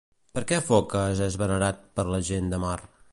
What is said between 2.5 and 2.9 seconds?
de mar?